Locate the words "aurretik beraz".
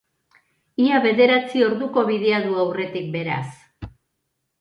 2.65-3.43